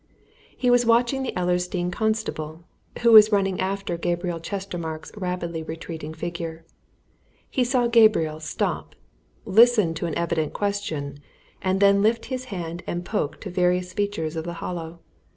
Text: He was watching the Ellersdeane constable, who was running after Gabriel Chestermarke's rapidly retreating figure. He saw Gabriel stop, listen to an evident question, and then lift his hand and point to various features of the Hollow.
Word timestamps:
He 0.57 0.71
was 0.71 0.83
watching 0.83 1.21
the 1.21 1.31
Ellersdeane 1.37 1.91
constable, 1.91 2.63
who 3.03 3.11
was 3.11 3.31
running 3.31 3.59
after 3.59 3.99
Gabriel 3.99 4.39
Chestermarke's 4.39 5.11
rapidly 5.15 5.61
retreating 5.61 6.15
figure. 6.15 6.65
He 7.51 7.63
saw 7.63 7.85
Gabriel 7.85 8.39
stop, 8.39 8.95
listen 9.45 9.93
to 9.93 10.07
an 10.07 10.17
evident 10.17 10.53
question, 10.53 11.19
and 11.61 11.79
then 11.79 12.01
lift 12.01 12.25
his 12.33 12.45
hand 12.45 12.81
and 12.87 13.05
point 13.05 13.41
to 13.41 13.51
various 13.51 13.93
features 13.93 14.35
of 14.35 14.43
the 14.43 14.53
Hollow. 14.53 15.01